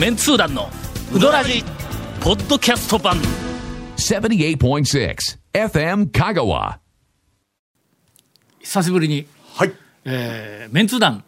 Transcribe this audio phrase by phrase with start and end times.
[0.00, 0.70] メンツー団の
[1.14, 1.62] ウドラジ
[2.22, 3.18] ポッドキャスト版
[3.98, 5.14] 78.6
[5.52, 6.78] FM Kagawa.
[8.60, 9.72] 久しぶりに、はい。
[10.06, 11.22] えーメンツー団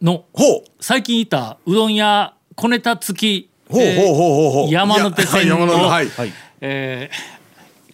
[0.00, 0.64] のほう。
[0.78, 4.70] 最近行ったうどん屋小ネタ付きほうほうほうほうほう。
[4.70, 6.32] 山手線をはいはい。
[6.60, 7.36] えー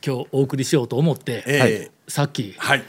[0.05, 2.83] 今日お送りしようと思って、ええさっきはい。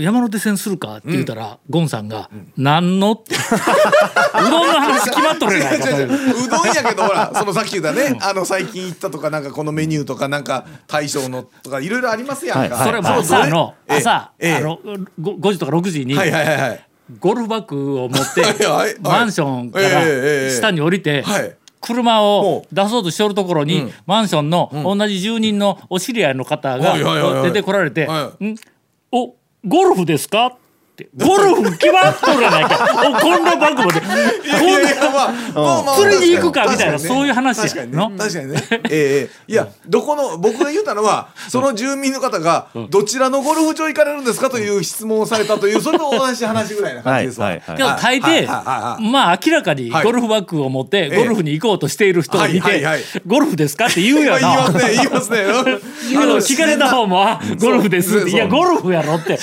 [0.00, 0.96] 山手線するか？
[0.98, 3.34] って言ったら、ゴンさんが「何の?」って。
[3.34, 6.08] うどんの話決まっとるやないかと違う。
[6.48, 8.18] どんやけどほら そのさっき言ったね。
[8.22, 12.84] あの最近行ったとかなんかこのメニューとかなんか大将のとかいろいろありますやんか。
[12.84, 13.96] それもう朝のええ。
[13.98, 14.54] 朝、ええ。
[14.56, 14.78] あの
[15.20, 16.86] ご 5, 時とか6時にはいはいはいはい。
[17.20, 18.86] ゴルフバッグを持って はいはい。
[18.86, 18.96] はい。
[19.00, 21.56] マンションから下に降りてはい。
[21.80, 27.42] 車を出そうとしておるところにマンションの同じ住人のお知り合いの方がはいはいはいはい。
[27.44, 28.56] 出てこられては「ん。
[29.12, 29.34] お
[29.66, 30.56] ゴルフですか?」
[31.02, 32.88] って「ゴルフ決まっとるやないか。
[33.06, 34.10] おこんなバッグ持ってこん
[34.68, 36.98] いやいやまあまあまあ釣りに行くかみたいなね。
[36.98, 37.96] そういう話や確かにね。
[37.98, 38.10] の？
[38.16, 38.62] 確かにね。
[38.70, 39.52] ええええ。
[39.52, 44.48] いやどこの僕が言ったのはその住民の方がどちらのゴルフ場行かれるんですか？
[44.48, 47.46] という質問をされたという それと同じ話ぐらいな感じですわ。
[47.48, 54.86] はいはいけど大抵はいまあ明らかにゴルフバッグを持ってゴルフに行こうとしている人を見てはいはいはい「ゴルフですか?」って言うよ言いなます。
[54.86, 55.40] ね言いますね。
[56.16, 59.38] あの聞かれた方もあ「ゴルフです」って「いやゴルフやろ」って。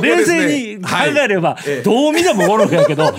[0.00, 1.82] 冷静に考えればええ。
[1.82, 3.04] どう見てもゴルフやけど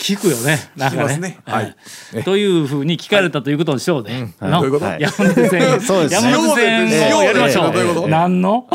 [0.00, 0.58] 聞くよね。
[0.76, 1.16] なんかね。
[1.18, 1.38] ね。
[1.46, 1.74] はい。
[2.14, 4.34] ええというふうに聞かれたということにしようね。
[4.40, 4.86] のどういうこと？
[4.86, 5.80] 山手線。
[5.80, 6.30] そうですね。
[6.32, 8.06] 山手線をやりましょどういうこと？
[8.06, 8.08] う。
[8.08, 8.66] 何の？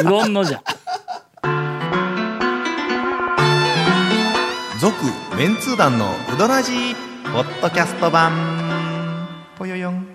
[0.00, 0.62] うどんのじゃ。
[4.80, 4.94] 続
[5.36, 6.94] メンツー団のウドラジー
[7.32, 8.32] ポッドキャスト版。
[9.58, 10.06] ぽよよん。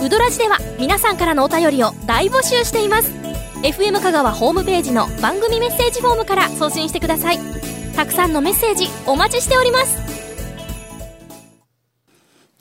[0.00, 3.10] ウドラジでは皆さんからのお便りを大募集しています
[3.62, 7.38] FM 香川ホームページの番組メッセージフォームから送信してください。
[7.96, 9.98] たくさんのメッセージお待ちしております。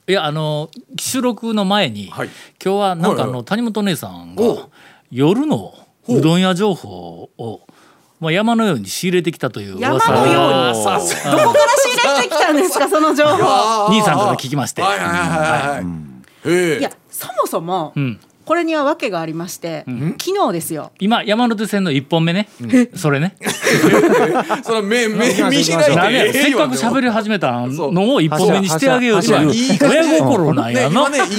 [0.08, 2.30] いやあの収録の前に、はい。
[2.64, 3.28] 今日はなんかあはい。
[3.28, 4.68] はの谷本姉さんおが
[5.12, 5.76] 夜の
[6.08, 6.20] う。
[6.20, 7.62] どん屋情報を
[8.20, 10.80] まあ山のように仕入れてきたという噂山のように。
[10.80, 13.90] をさすどこから仕入れてきたんですか その情報。
[13.92, 14.82] 兄さんから聞きまして。
[14.82, 14.86] い
[16.82, 19.84] やそもそも、うんこれには訳がありまして、
[20.18, 20.94] 昨日ですよ。
[21.00, 22.48] 今山手線の一本目ね、
[22.96, 23.36] それね。
[24.64, 31.10] その目目見開いせっかく喋り始めたのを一本目にしてあげようという親心なんやな。
[31.10, 31.18] ね。
[31.18, 31.26] た。
[31.26, 31.30] か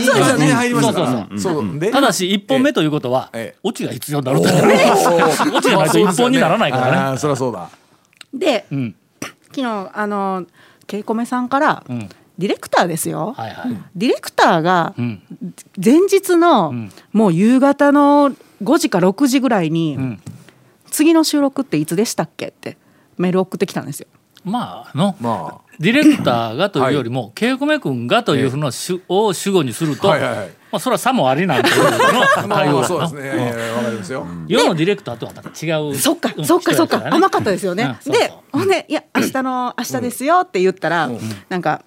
[0.92, 1.78] そうらそう。
[1.78, 3.58] でただし一本目ということはええ。
[3.62, 4.44] オチが必要になると。
[5.56, 7.18] オチがないと一本にならないからね。
[7.18, 7.70] そりゃそうだ。
[8.34, 8.94] で、ん。
[9.46, 10.44] 昨日あの
[10.86, 13.76] ケイコメさんから、んディレクターですよ、はいはい。
[13.96, 15.22] ディレクターがん。
[15.82, 16.72] 前日の、
[17.12, 18.30] もう夕方の
[18.62, 20.22] 5時か6時ぐらいに、ん。
[20.90, 22.78] 次の収録っていつでしたっけって
[23.18, 24.06] メール送ってきたんですよ。
[24.44, 30.48] まあのまディレクターがというよりもケイコメ君がというふうの主を主語にするとはいはいはい。
[30.48, 31.90] まあそれはさもありなんていうの
[32.48, 33.26] 対応だまあそうですなね。
[33.26, 34.26] いやいやいやわかりますよ。
[34.46, 35.94] 世のディレクターとはまた違う。
[35.96, 36.44] そっかうん。
[36.44, 37.02] そっかそっか。
[37.10, 37.98] 甘かったですよね。
[38.06, 41.10] でほんでいや明日の明日ですよって言ったら、
[41.48, 41.84] なんか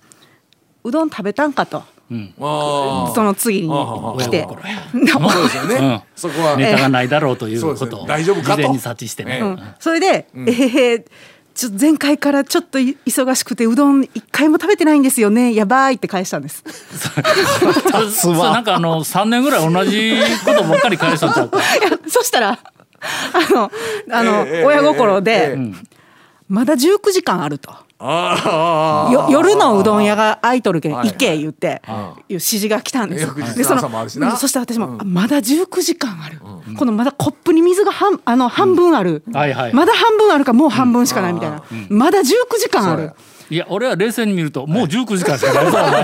[0.84, 1.84] うどん食べたんかと、
[2.40, 4.38] あその次に来て。
[4.38, 4.62] 親心。
[4.70, 6.04] や そうですよね。
[6.16, 6.58] そこは。
[6.58, 8.56] ネタがないだろうということをね大丈夫かと。
[8.58, 9.42] 事前に察知してね、ええ。
[9.42, 9.60] うん。
[9.80, 11.04] それで、えー
[11.54, 15.54] ちょっと前回からちょっとい忙しくてうどん一回も食べてないんですよね。
[15.54, 16.64] やばいって返したんです。
[18.34, 20.14] なんかあの3年ぐらい同じ
[20.46, 21.60] ことばっかり返したんちゃうか。
[21.60, 21.62] い
[21.92, 23.72] やそしたらあの
[24.12, 25.74] あの、ええ親心えで、え
[26.48, 27.76] まだ19時間あると。
[28.04, 33.56] あよ夜のうどん屋が空いとるけんはい行け言っていう指示が来たんです。
[33.56, 34.08] でその
[34.38, 36.40] そして私も、あまだ19時間ある、
[36.78, 42.24] このまだコップに水が半あの半分ある、はいはいまだ半分あるかもう半分しかないみたいな、まだ19
[42.60, 43.14] 時間ある。
[43.52, 45.62] いや俺は冷静に見るともう19時間しかな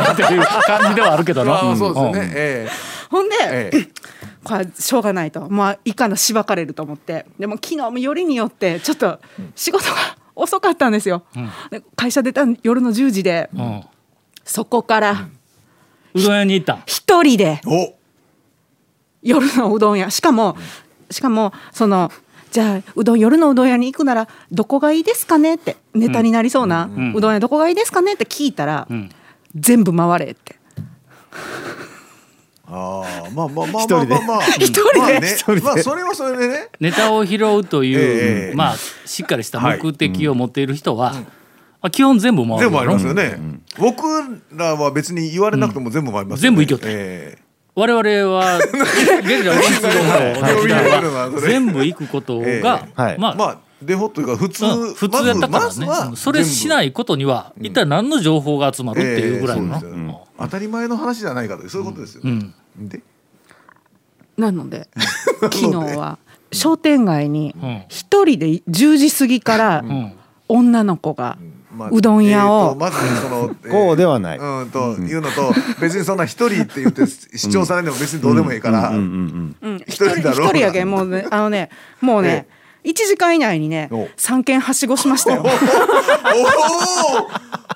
[0.09, 1.59] いっていう感じではあるけどな。
[1.75, 2.31] そうですね。
[2.35, 2.69] え
[3.09, 3.87] ほんで、ええ。
[4.43, 5.47] これはしょうがないと。
[5.50, 7.25] まあいかんのしばかれると思って。
[7.39, 9.19] でも昨日もよりによってちょっと
[9.55, 9.95] 仕事が
[10.38, 11.24] 遅かったんですよ、
[11.72, 13.84] で会社出た夜の10時でうん。
[14.45, 15.28] そこから
[16.13, 16.75] うどん屋に行った？
[16.75, 17.94] ん一人でお。
[19.22, 20.10] 夜のうどん屋。
[20.10, 20.56] しかも
[21.12, 22.12] しかもその
[22.51, 29.10] じゃあうどん夜のうどん屋に行くならどこがいいですかねってネタになりそうな、うどん屋どこがいいですかねって聞いたら、ん。
[29.56, 30.56] 全部回れって
[32.69, 34.15] ああまあまあまあ一人で。
[34.15, 34.99] まあまあまあ 一人で。
[34.99, 35.17] まあね。
[35.27, 35.61] 一人で。
[35.61, 36.67] まあそれはそれでね。
[36.79, 38.75] ネタを拾うという、ええまあ
[39.05, 41.21] しっかりした目的を持っている人は、ま
[41.83, 42.59] あ、基本全部回る。
[42.59, 43.23] 全部ありますよね。
[43.23, 43.39] ね
[43.77, 44.03] 僕
[44.53, 46.55] らは別に言われなくても全部回りますよね。
[46.55, 46.87] 全部行きよった。
[46.89, 47.37] え
[47.75, 52.61] 我々は 現在の呼びかけるのはそれ全部行くことが、え。
[52.95, 53.17] はい。
[53.19, 60.24] まあ、まあデフォというか普通、うん普通やったからね、まそれしないことには一体何の情報が集まるっていうぐらいの、ええそうですよね。
[60.39, 62.53] 当たり前の話じゃないかというそういうことですよね。
[62.79, 62.89] うん。
[62.89, 63.01] で？
[64.38, 64.88] なので
[65.41, 66.19] 昨日は
[66.51, 67.83] 商店街にうん。
[67.89, 70.13] 一人で10時過ぎからうん。
[70.50, 71.38] 女の子が
[71.75, 74.38] まあうどん屋をえーとまずその、え ーこうではない。
[74.38, 81.69] うんというのと別にそんな一人って言って主張されても別にどうでもいいから、うんうんうん一人だろ一人やけんもうねあのね
[82.01, 82.47] もうね
[82.88, 84.06] 1時間以内にねお。
[84.16, 85.44] 3軒はしごしましたよ。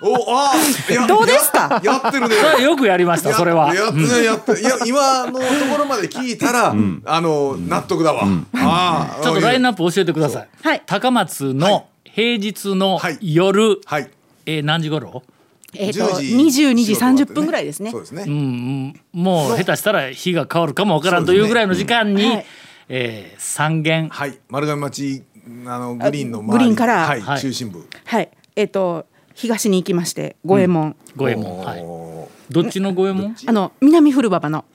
[0.02, 0.54] おおおあ
[1.08, 1.81] どうですか？
[1.84, 2.36] ややってるね。
[2.63, 3.75] よくやりましたそれは。
[3.75, 6.74] やってるやってるいや今のところまで聞いたら、
[7.06, 8.24] あの納得だわ、
[8.56, 10.81] ああちょっとラインナナップ教えてください、はい。
[10.86, 13.18] 高松の平日のはい。
[13.22, 14.10] 夜、はい。
[14.46, 15.24] えー何時頃？
[15.75, 17.92] えっと10 22時仕事終わって30分ぐらいですね。
[17.92, 19.00] そうですね、うん。
[19.13, 22.40] もう下手したら日が変わるかもわからんというぐらいの時間に、
[22.93, 24.09] えー三軒。
[24.09, 24.38] はい。
[24.49, 25.23] 丸亀町
[25.65, 26.51] あのグリーンの周り。
[26.51, 27.07] グリーンから。
[27.07, 27.21] はい。
[27.21, 27.39] はい。
[27.39, 27.88] 中心部。
[28.03, 28.29] はい。
[28.57, 30.97] えっと東に行きまして五右衛門。
[31.15, 33.35] 五右衛門、はい、おどっちの五右衛門？
[33.47, 34.65] あの南古馬場の。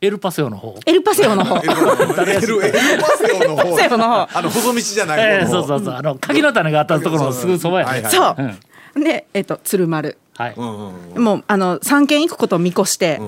[0.00, 0.78] エルパセオの方。
[0.86, 1.56] エルパセオの方。
[1.56, 3.62] ー エルエル エルパセオの方。
[3.62, 4.38] エルパセオの方。
[4.38, 5.94] あの細道じゃないえー、そうそうそう。
[5.94, 8.12] あの柿の種があったところのすぐそばやね、はいはい。
[8.12, 8.36] そう。
[8.94, 9.04] うん。
[9.04, 10.16] でえっと鶴丸。
[10.36, 11.24] はい、うんうんうん。
[11.24, 13.20] もうあの3軒行くことを見越して、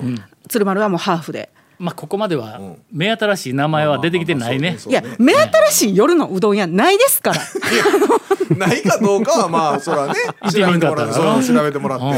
[0.49, 1.51] 鶴丸はもうハーフで。
[1.85, 2.59] まあここまでは
[2.91, 4.79] 目新しい名前は出てきてないね。
[4.89, 8.57] いや目新しい夜のうどん屋ないですから。
[8.57, 10.15] ないかどうかはまあそれはね
[10.51, 12.05] 調べてもらって調べてもらって。
[12.07, 12.15] うん。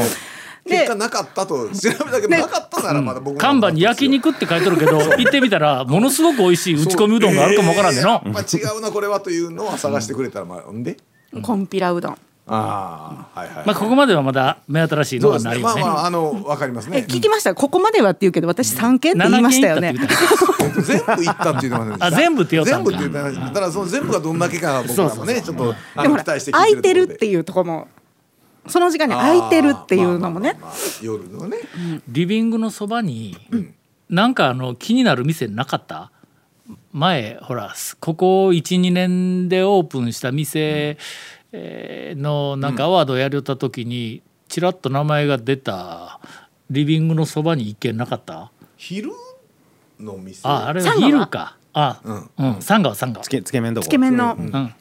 [0.69, 10.97] 結果なかったと調べたけどなかったならまだ僕も看板に焼肉って書いてるけど行ってみたらものすごく美味しい打ち込みうどんがあるかもわからんでのえーやっぱ違うなこれはというのは探してくれたらまあんで？
[11.41, 12.17] コンピラうどん。
[12.49, 15.49] ああはいはいまあここまではまだ目新しいのそうですね。
[15.49, 15.81] はないよね。
[15.83, 17.53] まあまああのわかりますえね聞きました？
[17.53, 19.93] ここまではって言うけど私3軒って言い7ましたよね。
[19.93, 23.51] 全部行ったって言ってまあ全部って言おうたんか全部って言ってました。
[23.53, 27.87] ただその全部がどんだけかは僕らもねちょっとあでも期待して空いてるっていうところも
[28.67, 30.57] その時間に空いてるっていうのもね。
[31.01, 31.57] 夜のね。
[32.07, 33.37] リビングのそばに、
[34.09, 36.11] なんかあの気になる店なかった？
[36.91, 40.97] 前ほらここ12年でオープンした店えー
[42.17, 46.19] のなんかアワードやりよった時にちらっと名前が出た
[46.69, 48.51] リビングのそばに一軒なかった？
[48.77, 49.11] 昼
[49.99, 50.47] の店？
[50.47, 51.11] ああれはサンガは？
[51.11, 51.57] 昼か。
[51.73, 52.29] あうん。
[52.37, 52.61] うん。
[52.61, 53.87] 三川三川つけつけ麺どこ？
[53.87, 54.35] つけ麺の。
[54.37, 54.73] うん。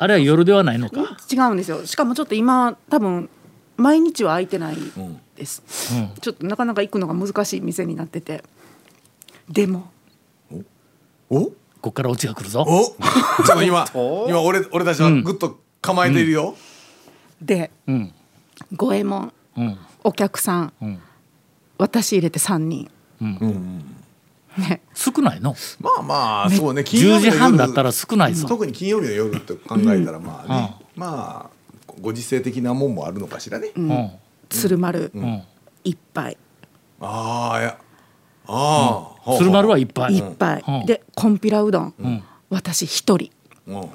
[0.00, 1.16] あれは夜ではないのか。
[1.30, 1.84] 違うんですよ。
[1.86, 3.28] しかもちょっと今多分
[3.76, 4.76] 毎日は空いてない
[5.36, 5.62] です。
[5.94, 6.10] うん。
[6.20, 8.44] ちょっとなかなか行くのが難しい店になってて。
[9.48, 9.90] でも。
[11.30, 11.52] お？
[11.80, 12.64] こっからオチが来るぞ。
[12.66, 12.84] お？
[13.44, 16.56] ちょっと今今俺俺たちはぐっと構えているよ。
[17.40, 18.12] でうん。
[18.76, 19.78] 五右衛門うん。
[20.04, 20.98] お客さんうん。
[21.78, 22.90] 私入れて3人。
[23.20, 24.80] ね。
[24.94, 25.54] 少ないの？
[25.80, 26.82] まあまあそうね。
[26.82, 28.48] 金曜10時日の夜半だったら少ないぞ。
[28.48, 30.74] 特に金曜日の夜って考えたらまあね。
[30.96, 31.50] まあ
[32.00, 33.70] ご時世的なもんもあるのかしらね。
[33.76, 34.10] うん。
[34.48, 35.42] 鶴丸うん。
[35.84, 36.36] 一杯
[37.00, 37.78] ああいや。
[38.48, 40.16] ああ鶴丸はいっぱい。
[40.16, 40.86] 一杯うん。
[40.86, 41.94] でこんぴらうどん。
[42.02, 42.24] ん。
[42.50, 43.30] 私一人。
[43.68, 43.74] うん。
[43.74, 43.82] うん。
[43.82, 43.88] うん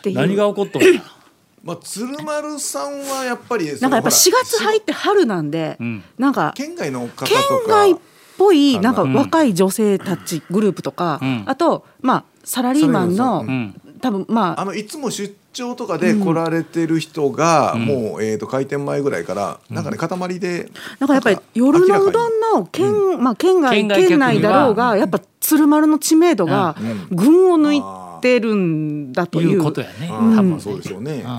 [0.00, 0.16] っていう。
[0.16, 1.02] 何が起こっとんや。
[1.62, 6.02] まあ鶴丸さんはやっぱりそなんかやっぱのほら4月入って春なんでん。
[6.18, 7.36] なんか県外の方と県
[7.66, 7.96] か外っ
[8.38, 8.92] ぽいな。
[8.92, 11.44] んか若い女性たちグループとかん。
[11.46, 13.74] あとまあサラリーマンのん。
[14.00, 26.76] 多分まああのいつも出張とかで来られてる人が、もう、えー、と開店前ぐらいからなんかね塊でなんかやっぱり夜のうどんの県まあ県外県内だろうがやっぱ鶴丸の知名度が
[27.10, 30.08] 群を抜いてるんだといいううことやね。
[30.10, 30.56] あ多分。
[30.56, 31.22] ーそうでしょうね、んうん。
[31.22, 31.26] うん。
[31.26, 31.30] う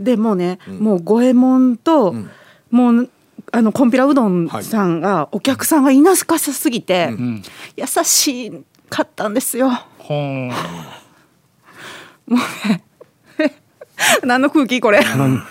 [0.00, 2.14] んでもうね、もう五右衛門と、
[2.70, 3.10] もう
[3.50, 7.42] あのこんぴらうどんさんが、お客さんがいなかさすぎて、ん。
[7.76, 9.70] 優しかったんですよ。
[9.98, 10.52] ほーん。
[14.24, 15.00] 何の空気これ？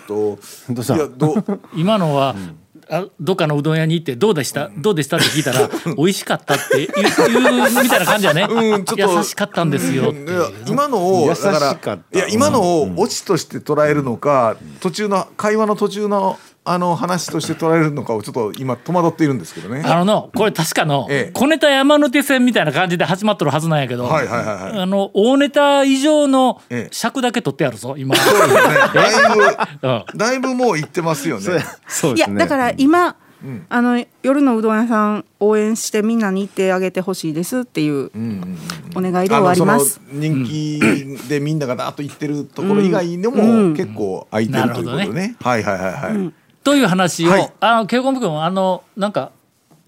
[0.08, 0.40] と
[0.70, 1.60] どうしたいやどう？
[1.76, 2.36] 今のは、
[2.90, 5.18] あどっかのうどん屋に行ってどうでした、どうでした？
[5.18, 6.90] って聞いたら 美味しかったって言う
[7.84, 9.18] みたいな感じやね、うんちょっと。
[9.18, 10.14] 優しかったんですよ
[10.68, 19.82] 今のをだからいや今のをオチとして捉えるのか、途中の会話の途中のあの話として捉えるのかをちょっと今戸惑っているんですけどね。
[19.84, 21.32] あののこれ確かのええ。
[21.34, 24.80] 小ネタ山手線みたいな感じで始まっとるはずなんやけど、はいはいはいはい。
[24.80, 26.90] あの大ネタ以上のええ。
[26.92, 28.74] 尺だけ取ってやるぞ今、そうですね。
[28.94, 29.14] だい
[29.82, 30.06] うん。
[30.12, 31.42] ぶだいぶもう言ってますよね。
[31.42, 31.46] い
[31.88, 32.36] そうですね。
[32.36, 33.16] やだから今、
[33.70, 38.12] あの夜のうどん屋さん応援してみんなに行ってあげてほしいですっていう
[38.96, 40.00] お願いで終わります。
[40.00, 40.80] あのその人気
[41.28, 45.36] でみんながだーっと言ってるところ以外でも結構空いてるということね。
[45.42, 46.34] はいはいはいはい。
[46.64, 47.54] という話を、はい。
[47.60, 49.32] あのケイコム君あのなんか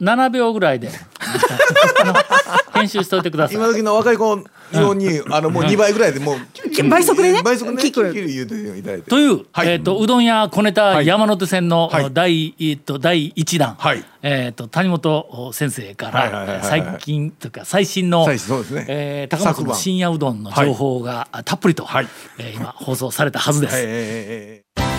[0.01, 0.89] 7秒ぐらいで
[2.73, 3.57] 編集しておいてください。
[3.57, 7.41] 今時の若い子ようにあのもう2倍ぐらいでもう倍速でね。
[7.43, 8.01] 倍速でね聞く。
[8.01, 9.09] 聞く言うていただいて。
[9.09, 9.69] という、はい。
[9.69, 11.05] えっ、とうどん屋小ネタはい。
[11.05, 12.09] 山手線のはい。
[12.11, 14.03] 第,、えっと第一弾、はい。
[14.23, 18.85] えっ、と谷本先生から最近というか最新の最新そうですね。
[18.89, 22.07] えー高松の深夜うどんの情報が、あたっぷりと、はい。
[22.39, 23.75] えー今放送されたはずです。
[23.75, 24.92] はい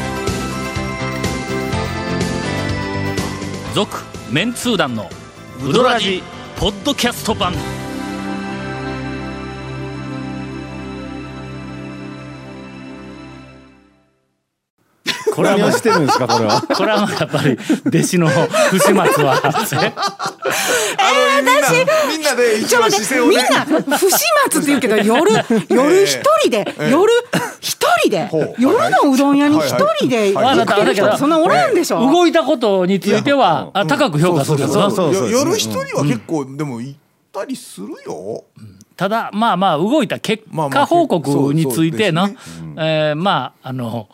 [3.75, 5.11] 続、メンツー団の
[5.69, 6.23] ウドラジ
[6.57, 7.53] ポッドキャスト版。
[15.35, 16.63] これはもうしてるんですかこれは？
[16.73, 19.51] これはもうやっぱり弟子の不始末はあ
[21.11, 21.71] のみんな
[22.09, 23.37] みんなで一ちょっ応と待ってみん姿勢をね。
[23.89, 24.19] な不始
[24.51, 25.33] 末って言うけど夜
[25.69, 26.91] 夜一人で ええ。
[26.91, 27.13] 夜
[27.61, 34.61] 一人で夜のうどん屋に一人で行ってる人そんなおらんでしょ動いたことについてはあ高く評価する
[35.31, 36.99] 夜一人は結構でも行っ
[37.33, 38.45] たりするよ。
[38.97, 42.37] ただまあまあ動いた結果報告についてな、そう
[42.77, 44.09] えーまああの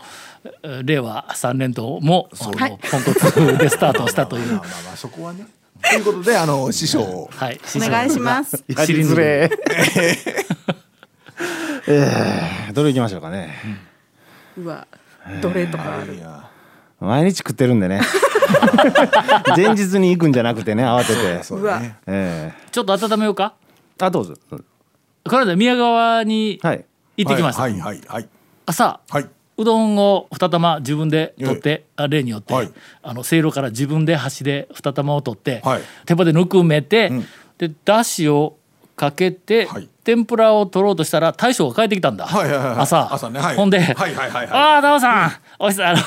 [0.64, 2.78] えー令和3年度もポンコ
[3.14, 4.47] ツでスタートしたという。
[4.47, 5.47] まあまあまあそこはね。
[5.82, 7.28] ということであの師匠を。
[7.30, 7.61] はい。
[7.76, 8.64] お願いします。
[8.68, 9.50] やりづれ
[11.92, 13.54] えーどれ行きましょうかね。
[14.56, 14.87] うわ
[15.42, 16.14] どれとかある。
[16.14, 16.49] いや
[17.00, 18.00] 毎日食ってるんでね。
[19.56, 21.42] 前日に行くんじゃなくてね慌てて。
[21.42, 21.97] そうだね。
[22.06, 23.54] えちょっと温めようか。
[23.99, 24.35] ーあどうぞ。
[24.50, 24.59] こ
[25.32, 26.85] の間宮川にはい。
[27.16, 28.28] 行ってきました、はいはいはい
[28.66, 29.28] 朝はい。
[29.59, 32.70] うどんを2玉自分で取って、あ例によって、はい。
[33.02, 35.82] あのせいろから自分で箸で2玉を取って、はい。
[36.06, 37.26] 手羽でぬくめて、ん。
[37.59, 38.56] でだしを
[38.97, 43.12] かけて、はい天ぷらを取ろうとしたら大将が帰ってきたんだ、はいはいはい朝。
[43.12, 43.38] 朝ね。
[43.38, 43.57] はい。
[43.57, 44.49] ほんで「はいはいはいはい。
[44.50, 45.33] ああタオさん。
[45.59, 45.99] おいしあの、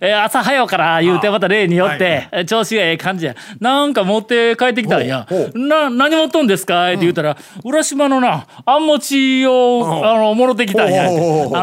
[0.00, 3.34] えー朝早うから」言うてまた例によって、え調子がええ感じや。
[3.58, 5.26] なんか持って帰ってきたんや。
[5.28, 5.50] ほう。
[5.52, 11.06] ほ「な何持っとんですか?」って言うたら、浦島のなあんもちを、あのもろてきたんや。
[11.06, 11.08] あ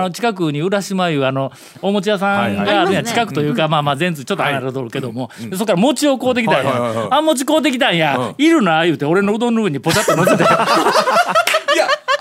[0.02, 1.52] の近くに浦島いうあの
[1.82, 10.44] お餅屋さんがあるんや、はいはい近くというか、まあまあ全通ちょっと離れとるけども、でそこから餅を買うてきたんや、はいはいはいはいあん餅買うてきたんや、いるな言うて俺のうどんの上にポチャッと乗せて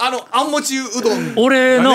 [0.06, 1.32] あのあんもちうどん。
[1.36, 1.92] 俺の、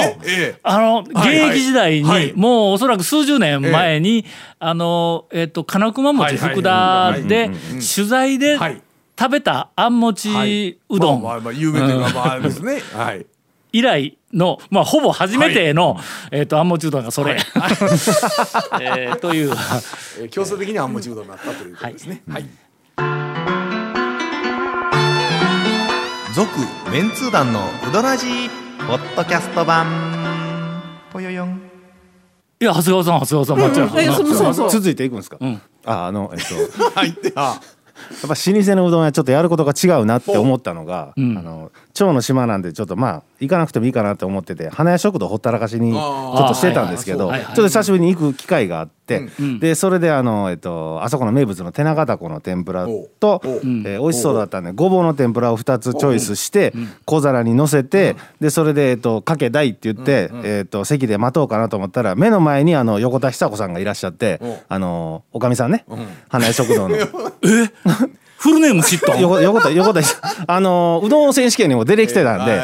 [0.64, 1.48] あの現はいはい。
[1.48, 2.34] 役時代に、はい。
[2.34, 4.26] もうおそらく数十年前に、
[4.60, 7.50] あのえっ、と金熊餅福田で
[7.96, 8.82] 取材ではい。
[9.18, 11.22] 食べたあん餅うどん。
[11.22, 12.82] まあまあまあ有名というかまああれですね。
[12.94, 13.26] はい。
[13.72, 15.98] 以来の、まあ、ほぼ初めての、
[16.32, 17.38] えっ、とあん餅うどんがそれ、
[18.82, 19.52] えーという。
[20.20, 22.24] えー強制的にあんもちうどんになったということですね。
[22.30, 23.31] はい
[26.34, 26.50] 続
[26.90, 27.60] メンツー団の
[27.90, 28.50] ウドラジー
[28.88, 29.86] ポッドキャスト版。
[31.12, 31.62] ぽよよん。
[32.62, 34.70] いや長谷川さん長谷川さん待っちゃう、えそうそうそう。
[34.70, 35.62] 続いていくんですか、ん。
[35.84, 36.84] ああのえっと。
[36.96, 37.12] はい。
[37.12, 37.60] で あ
[38.12, 41.38] やっぱ老舗のうどんはちょっとやることが違うなって思ったのが、ん。
[41.38, 49.01] あの蝶の島なんでちょっとまあ行かなくてもいいかなって思ってて花屋食堂ほったらかしにちょっとしてたんですけどちょっと久しぶりに行く機会があって、ん
[49.60, 52.86] でそれであの、えっと、あそこの名物の手長タコの天ぷら
[53.20, 56.74] と、えー美味しそうだったんでごぼうの天ぷらを2つチョイスして
[57.06, 65.86] 小皿に乗せてでそれで、えっと、かけ大って言って、えっと、席で待とうかなと思ったら目の前にあの横田久子さんがいらっしゃってあのおかみさんね
[66.30, 66.98] 花屋食堂の。
[68.42, 69.22] フルネーム知っとん？
[69.22, 70.02] 横横田横田
[70.48, 72.60] あのうどん選手権にも出てきてたんで、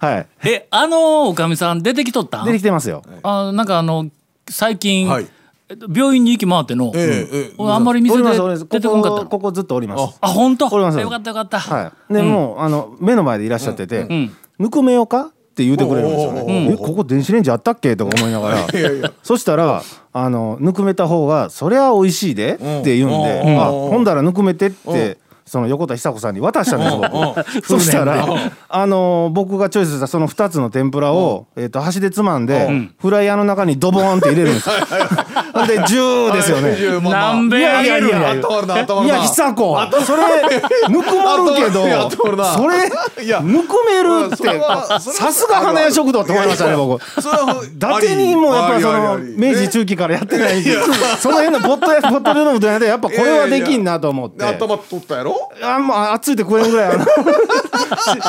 [0.00, 2.44] はいえあのおかみさん出てきとったん？
[2.44, 3.02] 出てきてますよ。
[3.22, 4.10] あなんかあの
[4.50, 5.24] 最近、はい。
[5.24, 5.36] えっと
[5.68, 9.24] 病院に行き回っての、えええあんまり店で出てこんかったの。
[9.24, 10.18] ここここずっとおります。
[10.20, 10.68] あ本当？
[10.68, 10.98] おります。
[11.00, 12.12] よかったよかった、はい。
[12.12, 14.32] で、もうあの目の前でいらっしゃってて、ん。
[14.58, 15.22] ぬくめようか？
[15.22, 16.50] って言うてくれるんですよおう。
[16.50, 17.96] えここ電子レンジあったっけ？
[17.96, 18.60] とか思いながら。
[18.60, 19.82] いやいやそしたら
[20.12, 23.60] あのぬくめた方がそりゃ美味しいでって言うんで、うん。
[23.60, 23.90] あうん。
[23.90, 25.18] ほんだらぬくめてって。
[25.48, 27.62] その横田久子さんに渡したんです僕。
[27.68, 28.26] そしたら
[28.68, 34.74] あの僕がチョイスしたその2つの天ぷらを、えー、と箸でつまんで、フライヤーの中にドボーンって入れるんですよ。
[35.58, 36.76] ほんでジューですよね。
[37.10, 39.78] 何べあげるんやいやいやいやあとあるいなや久子。
[40.04, 40.22] それ
[40.88, 42.88] ぬくまるけどそれ
[43.42, 44.60] ぬくめるって
[45.00, 47.00] さすが花屋食堂って思いましたね僕。
[47.02, 50.76] 伊達にもやっぱりその明治中期からやってないんで
[51.20, 54.44] その辺のポットやポットでのうどん屋でやっぱこれはできんなと思って。
[54.44, 55.50] 頭取ったやろ？
[55.62, 56.98] あんま熱いで食えんぐらい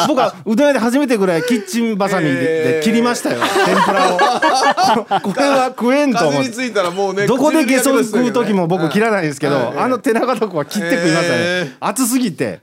[0.07, 2.31] 僕はうどん屋で初めてぐらいキッチンバサミで
[2.77, 3.41] で切りましたよ。
[3.65, 4.17] 天ぷらを。
[5.21, 12.61] これは食えんと思ついたらもうねどこでゲソ食う時も僕嫌切らないですけど、あの手長とこは切って食いましたね、え熱すぎて。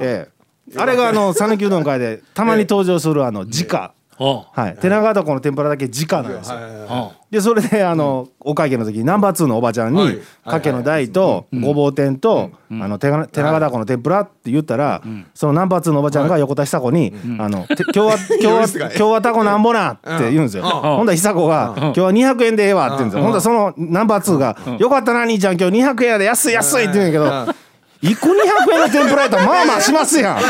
[0.00, 0.34] ええ。
[0.76, 7.12] あれがあの讃岐うどん会でたまに登場するあの直はい、手長ダコの天ぷらだけ直なんですよ。
[7.30, 10.18] でそれであの、お会計の時にナンバー2のおばちゃんに、はい。
[10.44, 15.02] かけの大とごぼう天と、あの手が手長ダコの天ぷらって言ったら、
[15.34, 20.62] そのナンバー2のおばちゃんが横田久子に「あのて今日は 今日は今日はタコなんぼな」って言うんですよ。
[20.62, 23.22] ほんだら久子が「今日は200円でええわ」って言うんですよ。
[23.24, 27.63] ほんだらそのナンバー2が「よかったな兄ちゃん今日200円やで安い安い」って言うんやけど。
[28.04, 28.32] 一個200
[28.74, 30.34] 円の天ぷらやったら まあまあしますやん。
[30.34, 30.40] ま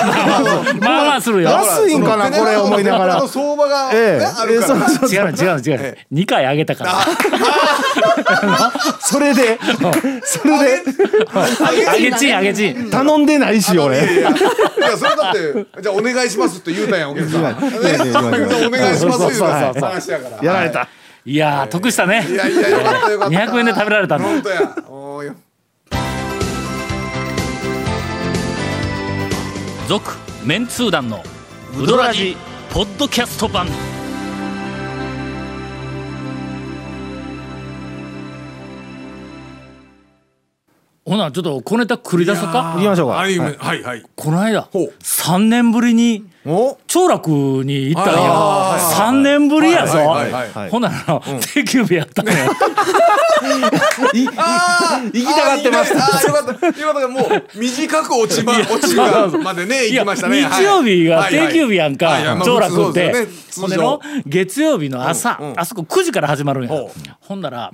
[1.02, 1.50] あまあするよ。
[1.50, 3.20] 安いんかなこれ思いながら。
[3.20, 3.28] の。
[3.28, 4.25] 相場が、ええ。
[4.25, 5.96] ねあるから、ええそうそう違うの違うの違う。
[6.12, 6.92] の2回あげたから。
[8.99, 9.61] それで
[10.25, 10.82] それで
[11.88, 12.70] あげちんあげち。
[12.70, 13.99] ん頼んでないし俺。
[13.99, 19.75] いやいやいやそれだってじゃあお願いしますって言うたんやお客さん、お願いしますそうそうそう言う。
[19.75, 20.44] た話やから。
[20.44, 20.88] やられた。
[21.25, 21.37] い。
[21.37, 22.26] やー得したね。
[22.28, 23.37] いやいやよかったよかった。
[23.37, 24.75] 200円で食べられたんだ本当や
[29.87, 30.12] 続
[30.45, 31.23] メンツー団の
[31.79, 32.37] ウドラジ
[32.73, 33.67] ポッドキャスト版。
[41.14, 43.14] ほなちょっと小ネタ繰り出そうか行きましょうか。
[43.18, 43.56] はいはい。
[43.56, 44.02] はいはい。
[44.16, 44.92] この間ほう。
[45.00, 46.76] 3年ぶりにお？
[46.88, 49.11] 長楽に行ったんはいやはいはい。
[49.11, 49.99] 3年ぶりやぞ。
[49.99, 50.71] はいはいはいはい。
[50.71, 52.35] ほんなら定休日やったんや
[54.37, 55.12] あー。
[55.12, 56.80] 行きたがってますあーよかった。
[56.80, 57.09] よかった。
[57.09, 60.42] もう短く落ちま落ちがまでね行きましたね。
[60.42, 63.28] 日曜日が定休日やんか長楽って。
[63.56, 65.61] ほんでの月曜日の朝うんうん。
[65.61, 66.71] あそこ9時から始まるんや。
[67.21, 67.71] ほんなら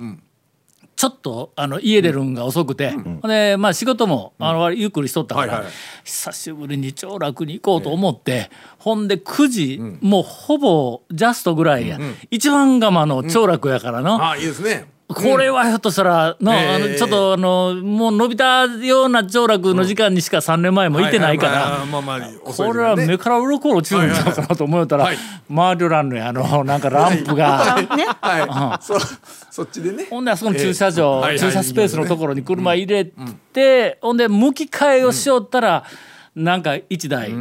[1.01, 5.71] ちょっとあの家出るんが遅くて、ほんでまあ仕事もあのゆっくりしとったから、はいはい。
[6.03, 11.97] 久しぶりに長楽に行こうと思って、ほんで9時、もうほぼジャストぐらいや、
[12.29, 21.77] 一番釜の長楽やからの、あーいいですねこれはひょっとしたらの、あのええちょっとあのもう伸びたような長楽の時間にしか3年前も行ってないから。
[22.43, 25.17] これは目から鱗落ちるんちゃうかなと思ったら、はい。
[25.49, 27.81] 周りらんのやあのなんかランプが。
[27.95, 28.07] ね。
[28.21, 28.83] はい。
[28.83, 28.99] そ
[29.51, 30.07] そっちでね。
[30.09, 31.21] ほんであそこの駐車場、ええ。
[31.21, 31.29] はい。
[31.29, 35.83] はい駐車スペースのところに車入れて、ほんで向き替えをしよったら、
[36.35, 37.33] なんか一台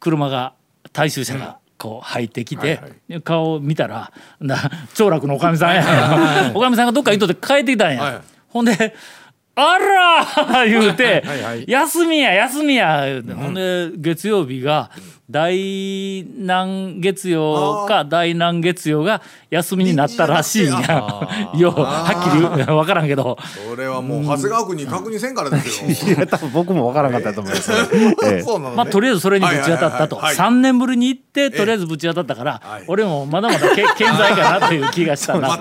[0.00, 0.54] 車が
[0.92, 2.80] 大衆車がこう入ってきて、
[3.24, 4.56] 顔を見たらな
[4.94, 6.52] 長楽のおかみさんや。
[6.54, 8.20] おかみさんがどっか行っとって帰ってきたんや、はい。
[8.50, 8.94] ほんで
[9.54, 11.22] 「あら!」言うて
[11.66, 14.90] 休みや休みや」言うて、ほんで月曜日が
[15.30, 21.26] 大何月曜か大何月曜が休みになったらしいんや。
[21.56, 23.38] ようはっきり 分からんけど。
[23.70, 26.14] それはもう長谷川君に確認せんからですよ。
[26.16, 27.70] いや多分僕もわからなかったと思います。
[28.76, 30.16] まあとりあえずそれにぶち当たったと。
[30.16, 30.24] はい。
[30.24, 32.84] はいはい3年ぶりに行ってとりあえずぶち当たったからはい。
[32.88, 35.58] 俺もまだまだけ健在かなという気がしたな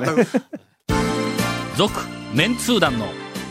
[1.75, 1.99] 続
[2.33, 3.05] メンツー団の